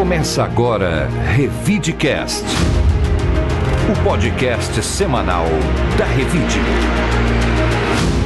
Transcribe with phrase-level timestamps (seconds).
[0.00, 2.42] Começa agora Revidecast,
[3.86, 5.44] o podcast semanal
[5.98, 6.58] da Revide.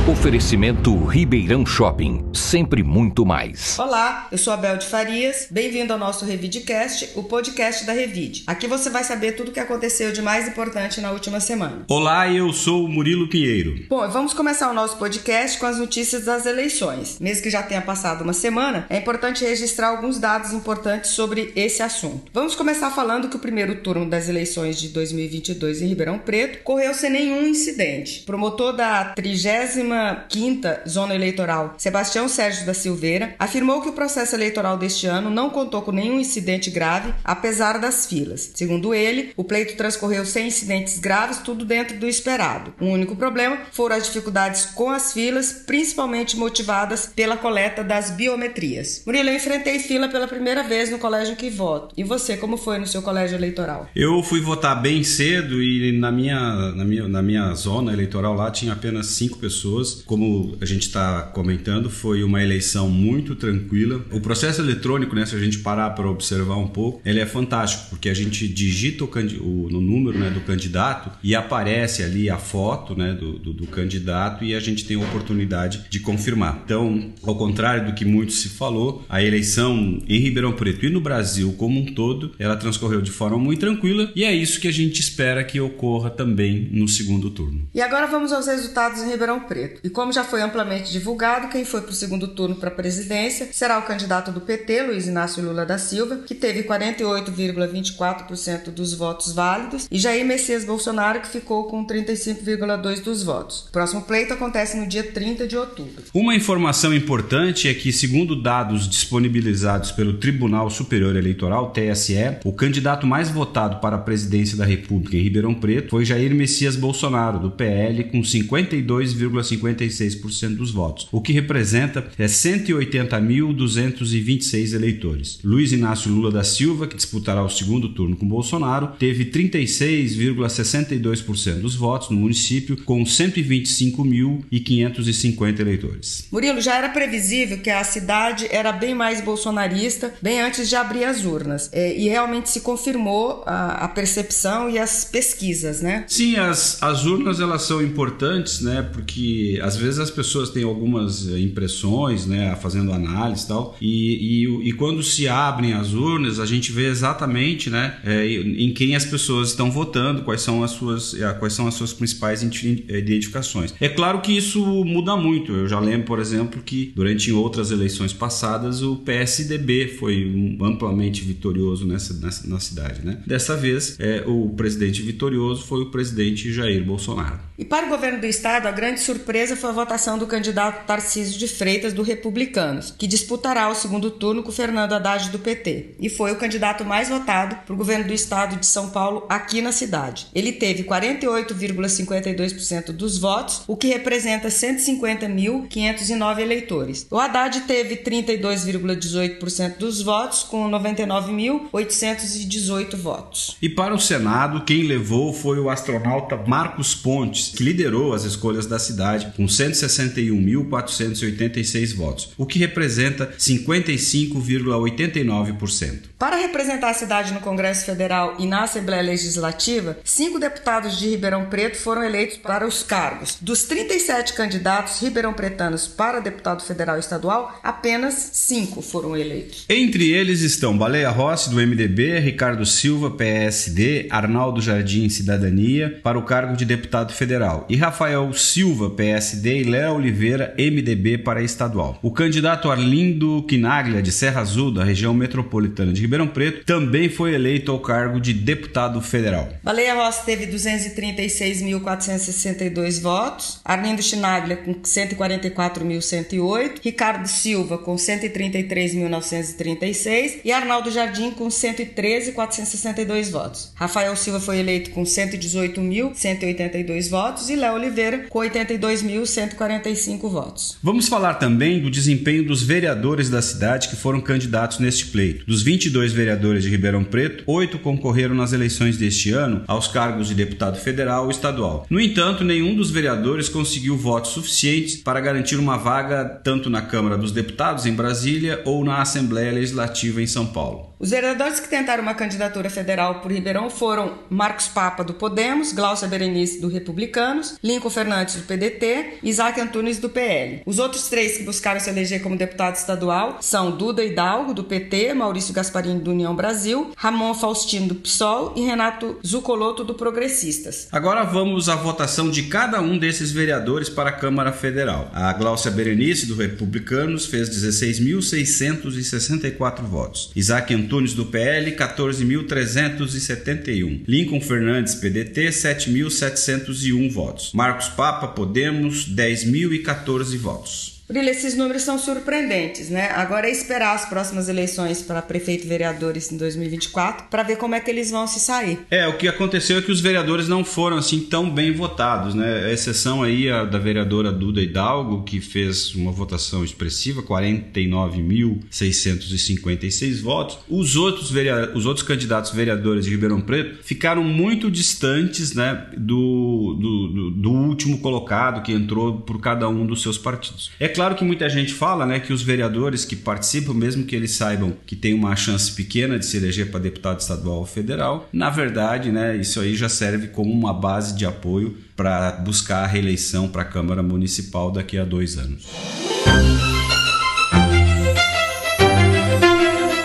[0.06, 3.78] Oferecimento Ribeirão Shopping, sempre muito mais.
[3.78, 8.44] Olá, eu sou a Bel de Farias, bem-vindo ao nosso Revidecast, o podcast da Revide.
[8.46, 11.86] Aqui você vai saber tudo o que aconteceu de mais importante na última semana.
[11.88, 13.86] Olá, eu sou o Murilo Pinheiro.
[13.88, 17.18] Bom, vamos começar o nosso podcast com as notícias das eleições.
[17.18, 21.82] Mesmo que já tenha passado uma semana, é importante registrar alguns dados importantes sobre esse
[21.82, 22.30] assunto.
[22.30, 26.92] Vamos começar falando que o primeiro turno das eleições de 2022 em Ribeirão Preto correu
[26.92, 28.20] sem nenhum incidente.
[28.26, 29.93] Promotor da 30
[30.28, 35.50] quinta zona eleitoral, Sebastião Sérgio da Silveira, afirmou que o processo eleitoral deste ano não
[35.50, 38.52] contou com nenhum incidente grave, apesar das filas.
[38.54, 42.74] Segundo ele, o pleito transcorreu sem incidentes graves, tudo dentro do esperado.
[42.80, 49.02] O único problema foram as dificuldades com as filas, principalmente motivadas pela coleta das biometrias.
[49.06, 51.94] Murilo, eu enfrentei fila pela primeira vez no colégio que voto.
[51.96, 53.88] E você, como foi no seu colégio eleitoral?
[53.94, 58.50] Eu fui votar bem cedo e na minha, na minha, na minha zona eleitoral lá
[58.50, 60.02] tinha apenas cinco pessoas pessoas.
[60.06, 64.04] Como a gente está comentando, foi uma eleição muito tranquila.
[64.10, 67.90] O processo eletrônico, né, se a gente parar para observar um pouco, ele é fantástico,
[67.90, 72.38] porque a gente digita o, o no número né, do candidato e aparece ali a
[72.38, 76.62] foto né, do, do, do candidato e a gente tem a oportunidade de confirmar.
[76.64, 81.00] Então, ao contrário do que muito se falou, a eleição em Ribeirão Preto e no
[81.00, 84.72] Brasil como um todo, ela transcorreu de forma muito tranquila e é isso que a
[84.72, 87.66] gente espera que ocorra também no segundo turno.
[87.74, 89.73] E agora vamos aos resultados em Ribeirão Preto.
[89.82, 93.48] E como já foi amplamente divulgado, quem foi para o segundo turno para a presidência
[93.52, 99.32] será o candidato do PT, Luiz Inácio Lula da Silva, que teve 48,24% dos votos
[99.32, 103.66] válidos, e Jair Messias Bolsonaro, que ficou com 35,2% dos votos.
[103.68, 106.04] O próximo pleito acontece no dia 30 de outubro.
[106.12, 113.06] Uma informação importante é que, segundo dados disponibilizados pelo Tribunal Superior Eleitoral, TSE, o candidato
[113.06, 117.50] mais votado para a presidência da República em Ribeirão Preto foi Jair Messias Bolsonaro, do
[117.50, 125.40] PL, com 52,5 56% dos votos, o que representa é 180.226 eleitores.
[125.42, 131.74] Luiz Inácio Lula da Silva, que disputará o segundo turno com Bolsonaro, teve 36,62% dos
[131.74, 136.28] votos no município, com 125.550 eleitores.
[136.30, 141.04] Murilo, já era previsível que a cidade era bem mais bolsonarista bem antes de abrir
[141.04, 141.70] as urnas.
[141.72, 146.04] É, e realmente se confirmou a, a, percepção e as pesquisas, né?
[146.08, 148.88] Sim, as, as urnas elas são importantes, né?
[148.92, 154.44] Porque às vezes as pessoas têm algumas eh, impressões, né, fazendo análise e tal, e,
[154.44, 158.94] e, e quando se abrem as urnas, a gente vê exatamente, né, é, em quem
[158.94, 163.74] as pessoas estão votando, quais são as suas, eh, quais são as suas principais identificações.
[163.80, 165.52] É claro que isso muda muito.
[165.52, 171.86] Eu já lembro, por exemplo, que durante outras eleições passadas o PSDB foi amplamente vitorioso
[171.86, 173.18] nessa, nessa na cidade, né?
[173.26, 177.38] Dessa vez, é, o presidente vitorioso foi o presidente Jair Bolsonaro.
[177.58, 180.86] E para o governo do estado, a grande surpresa surpresa foi a votação do candidato
[180.86, 185.96] Tarcísio de Freitas, do Republicanos, que disputará o segundo turno com Fernando Haddad, do PT,
[186.00, 189.60] e foi o candidato mais votado para o governo do estado de São Paulo aqui
[189.60, 190.28] na cidade.
[190.34, 197.06] Ele teve 48,52% dos votos, o que representa 150.509 eleitores.
[197.10, 203.58] O Haddad teve 32,18% dos votos, com 99.818 votos.
[203.60, 208.66] E para o Senado, quem levou foi o astronauta Marcos Pontes, que liderou as escolhas
[208.66, 216.13] da cidade com 161.486 votos, o que representa 55,89%.
[216.24, 221.44] Para representar a cidade no Congresso Federal e na Assembleia Legislativa, cinco deputados de Ribeirão
[221.50, 223.36] Preto foram eleitos para os cargos.
[223.42, 229.66] Dos 37 candidatos ribeirão-pretanos para deputado federal e estadual, apenas cinco foram eleitos.
[229.68, 236.24] Entre eles estão Baleia Rossi, do MDB, Ricardo Silva, PSD, Arnaldo Jardim, Cidadania, para o
[236.24, 241.98] cargo de deputado federal, e Rafael Silva, PSD e Léo Oliveira, MDB, para estadual.
[242.00, 247.34] O candidato Arlindo Quinaglia, de Serra Azul, da região metropolitana de Ribeirão Preto, também foi
[247.34, 249.52] eleito ao cargo de deputado federal.
[249.62, 260.90] Baleia Rossi teve 236.462 votos, Arlindo Quinaglia com 144.108, Ricardo Silva com 133.936 e Arnaldo
[260.90, 263.72] Jardim com 113.462 votos.
[263.74, 270.76] Rafael Silva foi eleito com 118.182 votos e Léo Oliveira com 82 2.145 votos.
[270.82, 275.44] Vamos falar também do desempenho dos vereadores da cidade que foram candidatos neste pleito.
[275.46, 280.26] Dos 22 22 vereadores de Ribeirão Preto, oito concorreram nas eleições deste ano aos cargos
[280.26, 281.86] de deputado federal ou estadual.
[281.88, 287.16] No entanto, nenhum dos vereadores conseguiu votos suficientes para garantir uma vaga tanto na Câmara
[287.16, 290.94] dos Deputados em Brasília ou na Assembleia Legislativa em São Paulo.
[290.98, 296.08] Os vereadores que tentaram uma candidatura federal por Ribeirão foram Marcos Papa, do Podemos, Glaucia
[296.08, 300.62] Berenice, do Republicanos, Lincoln Fernandes, do PDT e Isaac Antunes, do PL.
[300.64, 305.12] Os outros três que buscaram se eleger como deputado estadual são Duda Hidalgo, do PT,
[305.12, 305.52] Maurício
[305.84, 310.88] Do União Brasil, Ramon Faustino, do PSOL e Renato Zucoloto, do Progressistas.
[310.90, 315.10] Agora vamos à votação de cada um desses vereadores para a Câmara Federal.
[315.12, 320.32] A Glaucia Berenice, do Republicanos, fez 16.664 votos.
[320.34, 324.04] Isaac Antunes do PL, 14.371.
[324.08, 327.50] Lincoln Fernandes, PDT, 7.701 votos.
[327.52, 330.93] Marcos Papa, Podemos, 10.014 votos.
[331.06, 333.10] Brilha, esses números são surpreendentes, né?
[333.10, 337.74] Agora é esperar as próximas eleições para prefeito e vereadores em 2024 para ver como
[337.74, 338.78] é que eles vão se sair.
[338.90, 342.64] É, o que aconteceu é que os vereadores não foram assim tão bem votados, né?
[342.64, 350.56] A exceção aí a da vereadora Duda Hidalgo, que fez uma votação expressiva, 49.656 votos.
[350.70, 351.30] Os outros,
[351.74, 357.50] os outros candidatos vereadores de Ribeirão Preto ficaram muito distantes, né, do, do, do, do
[357.50, 360.70] último colocado que entrou por cada um dos seus partidos.
[360.80, 364.30] É claro que muita gente fala né, que os vereadores que participam, mesmo que eles
[364.30, 368.48] saibam que tem uma chance pequena de se eleger para deputado estadual ou federal, na
[368.48, 373.48] verdade, né, isso aí já serve como uma base de apoio para buscar a reeleição
[373.48, 375.64] para a Câmara Municipal daqui a dois anos.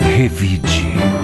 [0.00, 1.19] Revide.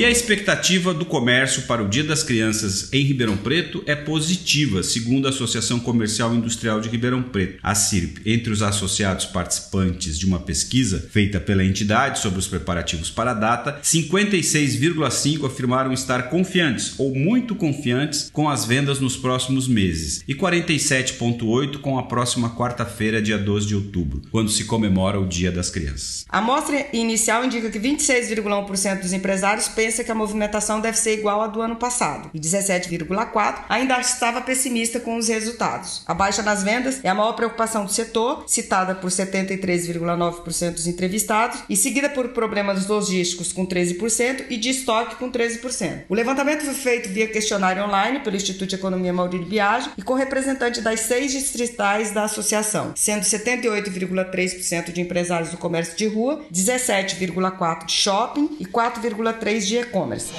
[0.00, 4.82] E a expectativa do comércio para o Dia das Crianças em Ribeirão Preto é positiva,
[4.82, 8.22] segundo a Associação Comercial e Industrial de Ribeirão Preto, a CIRP.
[8.24, 13.34] Entre os associados participantes de uma pesquisa feita pela entidade sobre os preparativos para a
[13.34, 20.34] data, 56,5% afirmaram estar confiantes ou muito confiantes com as vendas nos próximos meses e
[20.34, 25.68] 47,8% com a próxima quarta-feira, dia 12 de outubro, quando se comemora o Dia das
[25.68, 26.24] Crianças.
[26.26, 31.18] A amostra inicial indica que 26,1% dos empresários pensam pensa que a movimentação deve ser
[31.18, 36.04] igual à do ano passado, e 17,4% ainda estava pessimista com os resultados.
[36.06, 41.64] A baixa nas vendas é a maior preocupação do setor, citada por 73,9% dos entrevistados,
[41.68, 46.04] e seguida por problemas logísticos com 13% e de estoque com 13%.
[46.08, 50.14] O levantamento foi feito via questionário online pelo Instituto de Economia Maurílio Biagio e com
[50.14, 57.86] representantes das seis distritais da associação, sendo 78,3% de empresários do comércio de rua, 17,4%
[57.86, 60.32] de shopping e 4,3% de e-commerce.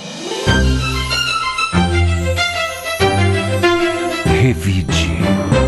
[4.26, 5.61] Revide.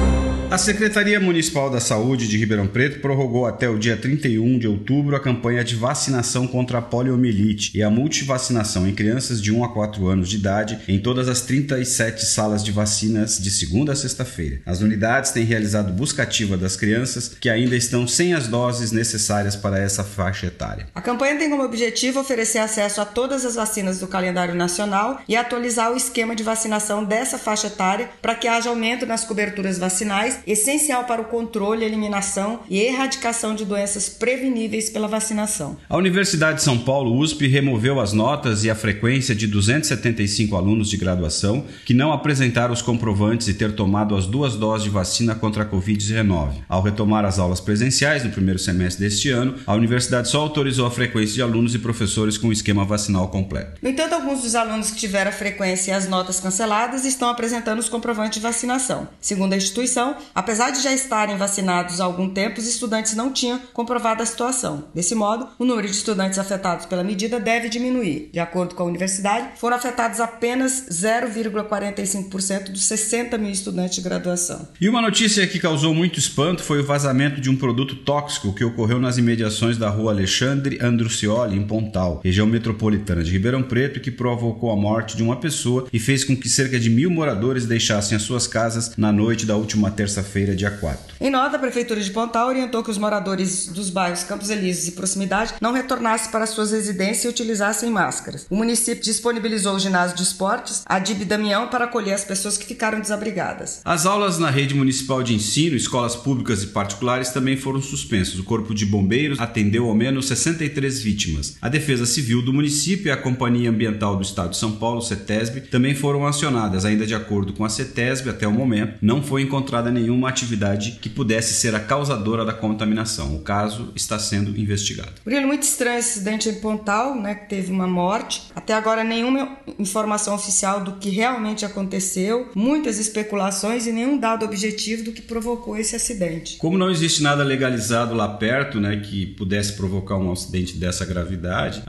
[0.53, 5.15] A Secretaria Municipal da Saúde de Ribeirão Preto prorrogou até o dia 31 de outubro
[5.15, 9.73] a campanha de vacinação contra a poliomielite e a multivacinação em crianças de 1 a
[9.73, 14.61] 4 anos de idade em todas as 37 salas de vacinas de segunda a sexta-feira.
[14.63, 19.55] As unidades têm realizado busca ativa das crianças que ainda estão sem as doses necessárias
[19.55, 20.85] para essa faixa etária.
[20.93, 25.35] A campanha tem como objetivo oferecer acesso a todas as vacinas do calendário nacional e
[25.35, 30.42] atualizar o esquema de vacinação dessa faixa etária para que haja aumento nas coberturas vacinais
[30.45, 35.77] essencial para o controle, eliminação e erradicação de doenças preveníveis pela vacinação.
[35.89, 40.89] A Universidade de São Paulo, USP, removeu as notas e a frequência de 275 alunos
[40.89, 45.35] de graduação que não apresentaram os comprovantes de ter tomado as duas doses de vacina
[45.35, 46.63] contra a Covid-19.
[46.67, 50.91] Ao retomar as aulas presenciais no primeiro semestre deste ano, a universidade só autorizou a
[50.91, 53.79] frequência de alunos e professores com o esquema vacinal completo.
[53.81, 57.79] No entanto, alguns dos alunos que tiveram a frequência e as notas canceladas estão apresentando
[57.79, 59.07] os comprovantes de vacinação.
[59.19, 63.59] Segundo a instituição, Apesar de já estarem vacinados há algum tempo, os estudantes não tinham
[63.71, 64.85] comprovado a situação.
[64.93, 68.29] Desse modo, o número de estudantes afetados pela medida deve diminuir.
[68.33, 74.67] De acordo com a universidade, foram afetados apenas 0,45% dos 60 mil estudantes de graduação.
[74.81, 78.63] E uma notícia que causou muito espanto foi o vazamento de um produto tóxico que
[78.63, 84.09] ocorreu nas imediações da rua Alexandre Andrucioli, em Pontal, região metropolitana de Ribeirão Preto, que
[84.09, 88.15] provocou a morte de uma pessoa e fez com que cerca de mil moradores deixassem
[88.15, 91.15] as suas casas na noite da última terça terça-feira, dia 4.
[91.19, 94.91] Em nota, a Prefeitura de Pontal orientou que os moradores dos bairros Campos Elíseos e
[94.91, 98.45] proximidade não retornassem para suas residências e utilizassem máscaras.
[98.49, 102.65] O município disponibilizou o ginásio de esportes, a DIB Damião, para acolher as pessoas que
[102.65, 103.81] ficaram desabrigadas.
[103.83, 108.37] As aulas na rede municipal de ensino, escolas públicas e particulares também foram suspensas.
[108.37, 111.55] O Corpo de Bombeiros atendeu ao menos 63 vítimas.
[111.61, 115.61] A Defesa Civil do município e a Companhia Ambiental do Estado de São Paulo, CETESB,
[115.61, 116.85] também foram acionadas.
[116.85, 120.99] Ainda de acordo com a CETESB, até o momento, não foi encontrada nenhuma nenhuma atividade
[121.01, 123.35] que pudesse ser a causadora da contaminação.
[123.35, 125.11] O caso está sendo investigado.
[125.25, 128.43] Murilo, muito estranho esse acidente em Pontal, né, que teve uma morte.
[128.55, 135.03] Até agora nenhuma informação oficial do que realmente aconteceu, muitas especulações e nenhum dado objetivo
[135.03, 136.57] do que provocou esse acidente.
[136.57, 141.83] Como não existe nada legalizado lá perto, né, que pudesse provocar um acidente dessa gravidade,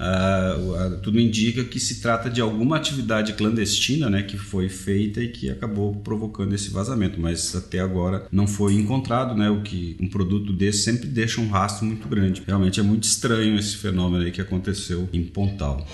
[1.02, 5.50] tudo indica que se trata de alguma atividade clandestina, né, que foi feita e que
[5.50, 10.52] acabou provocando esse vazamento, mas até agora não foi encontrado, né, o que um produto
[10.52, 12.42] desse sempre deixa um rastro muito grande.
[12.46, 15.86] Realmente é muito estranho esse fenômeno aí que aconteceu em Pontal.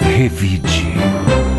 [0.00, 1.57] Revide.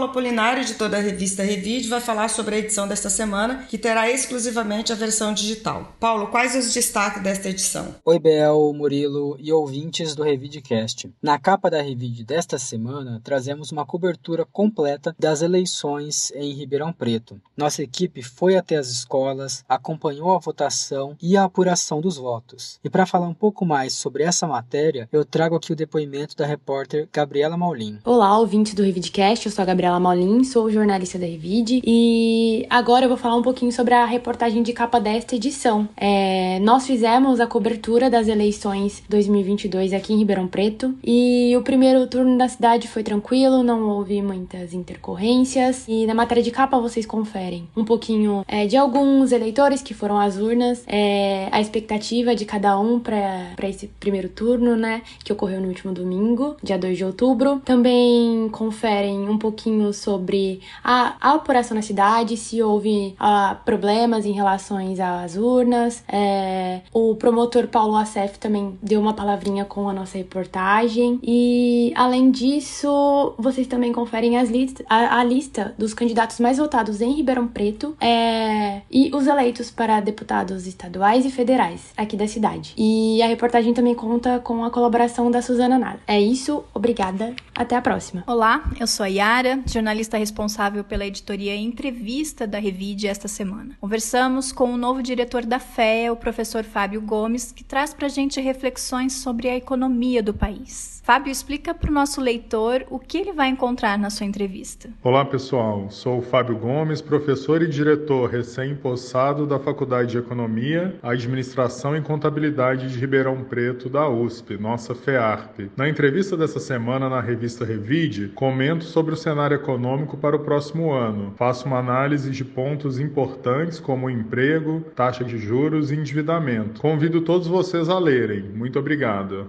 [0.00, 4.10] Paulo Apolinário, editor da revista Revide, vai falar sobre a edição desta semana, que terá
[4.10, 5.94] exclusivamente a versão digital.
[6.00, 7.94] Paulo, quais os destaques desta edição?
[8.02, 11.12] Oi, Bel, Murilo e ouvintes do Revidecast.
[11.22, 17.38] Na capa da Revide desta semana, trazemos uma cobertura completa das eleições em Ribeirão Preto.
[17.54, 22.80] Nossa equipe foi até as escolas, acompanhou a votação e a apuração dos votos.
[22.82, 26.46] E para falar um pouco mais sobre essa matéria, eu trago aqui o depoimento da
[26.46, 27.98] repórter Gabriela Maulin.
[28.02, 33.06] Olá, ouvintes do Revidecast, eu sou a Gabriela Maulin, sou jornalista da Revide e agora
[33.06, 35.88] eu vou falar um pouquinho sobre a reportagem de capa desta edição.
[35.96, 42.06] É, nós fizemos a cobertura das eleições 2022 aqui em Ribeirão Preto e o primeiro
[42.06, 47.06] turno da cidade foi tranquilo, não houve muitas intercorrências e na matéria de capa vocês
[47.06, 52.44] conferem um pouquinho é, de alguns eleitores que foram às urnas, é, a expectativa de
[52.44, 57.04] cada um para esse primeiro turno, né, que ocorreu no último domingo, dia 2 de
[57.04, 57.60] outubro.
[57.64, 64.32] Também conferem um pouquinho sobre a, a apuração na cidade, se houve uh, problemas em
[64.32, 64.78] relação
[65.24, 66.04] às urnas.
[66.06, 71.18] É, o promotor Paulo Acef também deu uma palavrinha com a nossa reportagem.
[71.22, 74.50] E, além disso, vocês também conferem as
[74.88, 80.00] a, a lista dos candidatos mais votados em Ribeirão Preto é, e os eleitos para
[80.00, 82.74] deputados estaduais e federais aqui da cidade.
[82.76, 86.00] E a reportagem também conta com a colaboração da Suzana Nada.
[86.06, 88.24] É isso, obrigada, até a próxima.
[88.26, 93.76] Olá, eu sou a Yara, jornalista responsável pela editoria Entrevista da Revide esta semana.
[93.80, 98.10] Conversamos com o novo diretor da FEA, o professor Fábio Gomes, que traz para a
[98.10, 101.00] gente reflexões sobre a economia do país.
[101.04, 104.90] Fábio, explica para o nosso leitor o que ele vai encontrar na sua entrevista.
[105.02, 105.90] Olá, pessoal.
[105.90, 112.90] Sou o Fábio Gomes, professor e diretor recém-possado da Faculdade de Economia, Administração e Contabilidade
[112.90, 115.70] de Ribeirão Preto da USP, nossa FEARP.
[115.76, 120.92] Na entrevista dessa semana na revista Revide, comento sobre o cenário econômico para o próximo
[120.92, 121.32] ano.
[121.36, 126.80] Faço uma análise de pontos importantes como emprego, taxa de juros e endividamento.
[126.80, 128.42] Convido todos vocês a lerem.
[128.42, 129.46] Muito obrigado.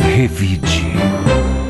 [0.00, 0.86] Revide.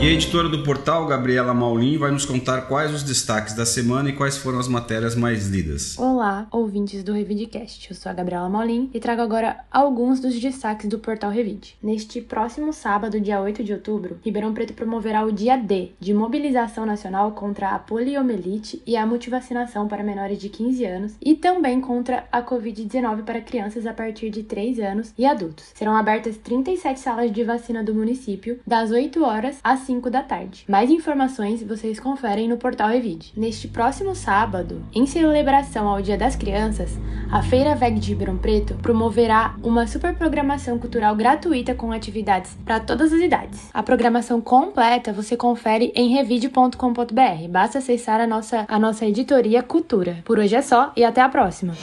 [0.01, 4.11] E a editora do portal, Gabriela Maulin, vai nos contar quais os destaques da semana
[4.11, 5.99] e quais foram as matérias mais lidas.
[5.99, 6.16] Olá,
[6.51, 7.91] ouvintes do Revidecast.
[7.91, 11.77] Eu sou a Gabriela Maulin e trago agora alguns dos destaques do portal Revide.
[11.83, 16.87] Neste próximo sábado, dia 8 de outubro, Ribeirão Preto promoverá o Dia D de mobilização
[16.87, 22.25] nacional contra a poliomielite e a multivacinação para menores de 15 anos e também contra
[22.33, 25.73] a Covid-19 para crianças a partir de 3 anos e adultos.
[25.75, 30.65] Serão abertas 37 salas de vacina do município, das 8 horas às 5 da tarde.
[30.67, 33.33] Mais informações vocês conferem no portal Revide.
[33.37, 36.97] Neste próximo sábado, em celebração ao Dia das Crianças,
[37.33, 42.79] a Feira VEG de Ribeirão Preto promoverá uma super programação cultural gratuita com atividades para
[42.79, 43.69] todas as idades.
[43.75, 47.49] A programação completa você confere em revide.com.br.
[47.51, 50.19] Basta acessar a nossa, a nossa editoria Cultura.
[50.25, 51.75] Por hoje é só e até a próxima.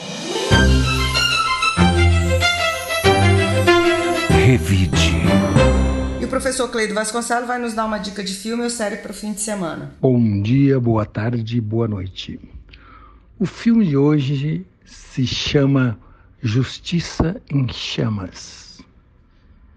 [4.30, 5.22] Revide.
[6.22, 9.12] E o professor Cleido Vasconcelos vai nos dar uma dica de filme ou série para
[9.12, 9.92] o fim de semana.
[10.00, 12.40] Bom dia, boa tarde, boa noite.
[13.44, 16.00] O filme de hoje se chama
[16.42, 18.82] Justiça em Chamas.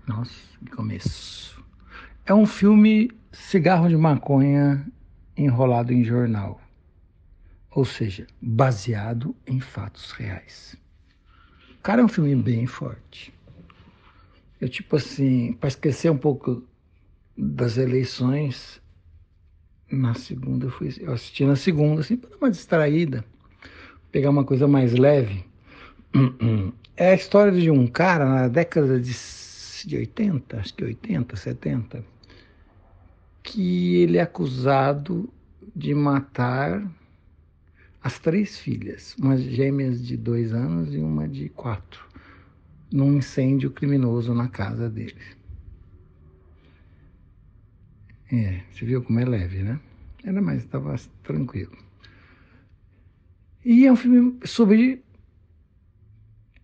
[0.06, 1.60] Nossa, que começo.
[2.24, 4.86] É um filme cigarro de maconha
[5.36, 6.60] enrolado em jornal.
[7.72, 10.76] Ou seja, baseado em fatos reais.
[11.82, 13.34] Cara, é um filme bem forte.
[14.60, 16.62] Eu, tipo assim, para esquecer um pouco
[17.36, 18.80] das eleições,
[19.90, 20.94] na segunda eu fui.
[21.00, 23.24] Eu assisti na segunda, assim, para dar uma distraída,
[24.16, 25.44] pegar uma coisa mais leve.
[26.98, 29.14] É a história de um cara na década de,
[29.84, 32.02] de 80, acho que 80, 70,
[33.42, 35.28] que ele é acusado
[35.74, 36.90] de matar
[38.02, 42.02] as três filhas, umas gêmeas de dois anos e uma de quatro
[42.90, 45.20] num incêndio criminoso na casa dele.
[48.32, 49.78] É, você viu como é leve, né?
[50.24, 51.85] Era mais, estava tranquilo.
[53.68, 55.02] E é um filme sobre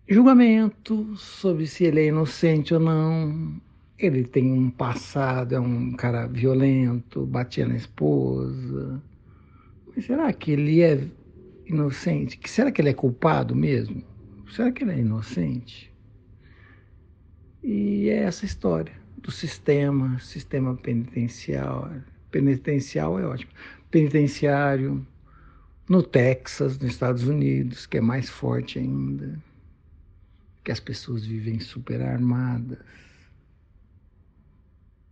[0.07, 3.61] julgamento, sobre se ele é inocente ou não.
[3.99, 9.03] Ele tem um passado, é um cara violento, batia na esposa.
[9.93, 11.05] Mas será que ele é
[11.65, 12.39] inocente?
[12.45, 14.01] Será que ele é culpado mesmo?
[14.49, 15.93] Será que ele é inocente?
[17.61, 21.91] E é essa história do sistema, sistema penitencial.
[22.31, 23.51] Penitencial é ótimo.
[23.91, 25.05] Penitenciário
[25.93, 29.39] no Texas, nos Estados Unidos, que é mais forte ainda,
[30.63, 32.79] que as pessoas vivem super armadas.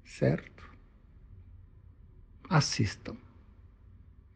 [0.04, 0.64] Certo?
[2.50, 3.16] Assistam.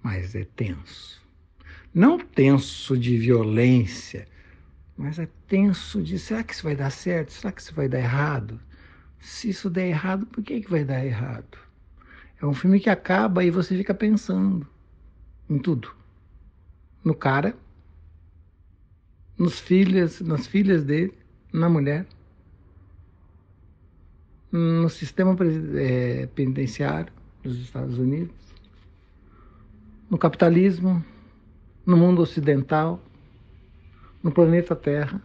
[0.03, 1.19] Mas é tenso.
[1.91, 4.27] Não tenso de violência,
[4.95, 7.33] mas é tenso de será que isso vai dar certo?
[7.33, 8.61] Será que isso vai dar errado?
[9.19, 11.57] Se isso der errado, por que, que vai dar errado?
[12.39, 14.67] É um filme que acaba e você fica pensando
[15.49, 15.94] em tudo.
[17.05, 17.55] No cara,
[19.37, 21.13] nos filhas, nas filhas dele,
[21.53, 22.07] na mulher,
[24.51, 25.37] no sistema
[25.77, 28.33] é, penitenciário dos Estados Unidos,
[30.09, 31.05] no capitalismo,
[31.85, 32.99] no mundo ocidental,
[34.23, 35.21] no planeta Terra,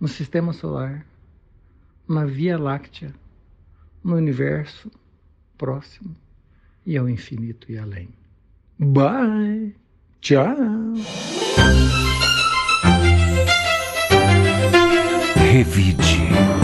[0.00, 1.06] no sistema solar,
[2.08, 3.14] na Via Láctea,
[4.02, 4.90] no universo
[5.56, 6.16] próximo
[6.84, 8.08] e ao infinito e além.
[8.78, 9.81] Bye!
[10.22, 10.54] Tchau!
[15.34, 16.61] Revide.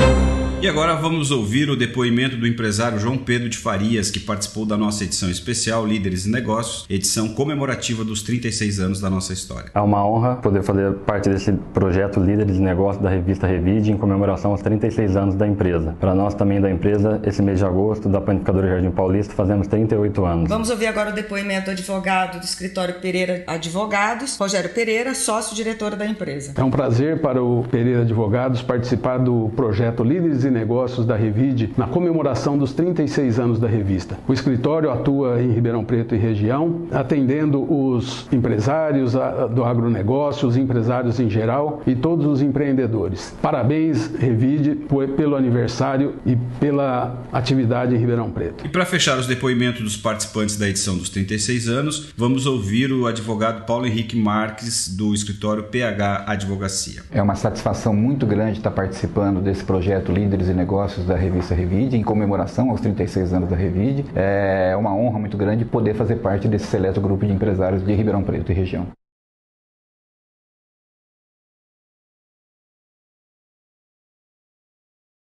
[0.60, 4.76] E agora vamos ouvir o depoimento do empresário João Pedro de Farias, que participou da
[4.76, 9.70] nossa edição especial Líderes e Negócios, edição comemorativa dos 36 anos da nossa história.
[9.72, 13.96] É uma honra poder fazer parte desse projeto Líderes e Negócios da revista Revide em
[13.96, 15.96] comemoração aos 36 anos da empresa.
[16.00, 20.24] Para nós também da empresa, esse mês de agosto, da Panificadora Jardim Paulista, fazemos 38
[20.24, 20.48] anos.
[20.48, 26.04] Vamos ouvir agora o depoimento do advogado do escritório Pereira Advogados, Rogério Pereira, sócio-diretor da
[26.04, 26.54] empresa.
[26.56, 31.72] É um prazer para o Pereira Advogados participar do projeto Líderes e Negócios da Revide
[31.76, 34.18] na comemoração dos 36 anos da revista.
[34.26, 39.14] O escritório atua em Ribeirão Preto e região, atendendo os empresários
[39.54, 43.34] do agronegócio, os empresários em geral e todos os empreendedores.
[43.40, 44.76] Parabéns, Revide,
[45.16, 48.64] pelo aniversário e pela atividade em Ribeirão Preto.
[48.64, 53.06] E para fechar os depoimentos dos participantes da edição dos 36 anos, vamos ouvir o
[53.06, 57.02] advogado Paulo Henrique Marques, do escritório PH Advocacia.
[57.10, 61.52] É uma satisfação muito grande estar participando desse projeto Líder Líderes e Negócios da revista
[61.52, 64.04] Revide, em comemoração aos 36 anos da Revide.
[64.14, 68.22] É uma honra muito grande poder fazer parte desse seleto grupo de empresários de Ribeirão
[68.22, 68.86] Preto e região.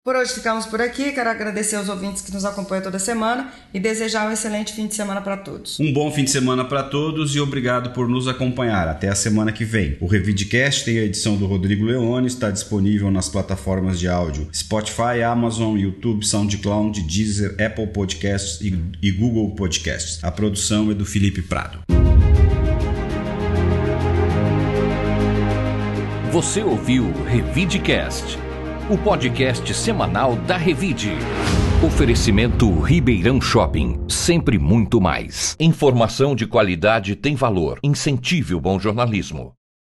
[0.03, 1.11] Por hoje ficamos por aqui.
[1.11, 4.95] Quero agradecer aos ouvintes que nos acompanham toda semana e desejar um excelente fim de
[4.95, 5.79] semana para todos.
[5.79, 8.87] Um bom fim de semana para todos e obrigado por nos acompanhar.
[8.87, 9.97] Até a semana que vem.
[10.01, 15.21] O Revidcast tem a edição do Rodrigo Leone, está disponível nas plataformas de áudio Spotify,
[15.23, 20.23] Amazon, YouTube, SoundCloud, Deezer, Apple Podcasts e, e Google Podcasts.
[20.23, 21.77] A produção é do Felipe Prado.
[26.31, 28.39] Você ouviu o Revidcast
[28.89, 31.11] o podcast semanal da Revide.
[31.85, 35.55] Oferecimento Ribeirão Shopping, sempre muito mais.
[35.59, 37.79] Informação de qualidade tem valor.
[37.83, 39.53] Incentive o bom jornalismo.